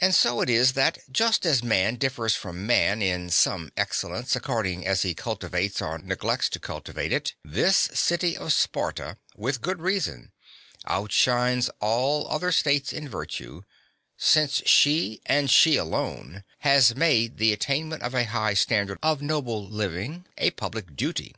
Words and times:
And 0.00 0.12
so 0.12 0.40
it 0.40 0.50
is 0.50 0.72
that, 0.72 0.98
just 1.08 1.46
as 1.46 1.62
man 1.62 1.94
differs 1.94 2.34
from 2.34 2.66
man 2.66 3.00
in 3.00 3.30
some 3.30 3.70
excellence, 3.76 4.34
according 4.34 4.84
as 4.84 5.02
he 5.02 5.14
cultivates 5.14 5.80
or 5.80 5.98
neglects 5.98 6.48
to 6.48 6.58
cultivate 6.58 7.12
it, 7.12 7.34
this 7.44 7.76
city 7.94 8.36
of 8.36 8.52
Sparta, 8.52 9.18
with 9.36 9.60
good 9.60 9.80
reason, 9.80 10.32
outshines 10.86 11.70
all 11.80 12.26
other 12.28 12.50
states 12.50 12.92
in 12.92 13.08
virtue; 13.08 13.62
since 14.16 14.62
she, 14.66 15.20
and 15.26 15.48
she 15.48 15.76
alone, 15.76 16.42
as 16.64 16.96
made 16.96 17.36
the 17.38 17.52
attainment 17.52 18.02
of 18.02 18.14
a 18.16 18.24
high 18.24 18.54
standard 18.54 18.98
of 19.00 19.22
noble 19.22 19.64
living 19.70 20.26
a 20.38 20.50
public 20.50 20.96
duty. 20.96 21.36